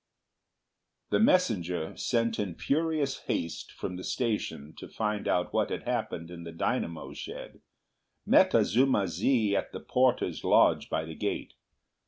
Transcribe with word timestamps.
The 1.11 1.19
messenger, 1.19 1.95
sent 1.95 2.39
in 2.39 2.55
furious 2.55 3.19
haste 3.27 3.71
from 3.71 3.97
the 3.97 4.03
station 4.03 4.73
to 4.77 4.87
find 4.87 5.27
out 5.27 5.53
what 5.53 5.69
had 5.69 5.83
happened 5.83 6.31
in 6.31 6.43
the 6.43 6.51
dynamo 6.51 7.13
shed, 7.13 7.61
met 8.25 8.55
Azuma 8.55 9.07
zi 9.07 9.55
at 9.55 9.73
the 9.73 9.79
porter's 9.79 10.43
lodge 10.43 10.89
by 10.89 11.05
the 11.05 11.13
gate. 11.13 11.53